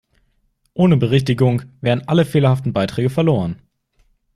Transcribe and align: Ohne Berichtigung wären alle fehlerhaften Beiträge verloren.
Ohne 0.73 0.97
Berichtigung 0.97 1.61
wären 1.79 2.07
alle 2.07 2.25
fehlerhaften 2.25 2.73
Beiträge 2.73 3.11
verloren. 3.11 3.61